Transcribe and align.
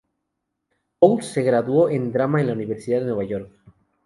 Bowles 0.99 1.27
se 1.27 1.43
graduó 1.43 1.87
en 1.91 2.11
Drama 2.11 2.41
en 2.41 2.47
la 2.47 2.53
Universidad 2.53 3.01
de 3.01 3.05
Nueva 3.05 3.23
York. 3.23 3.51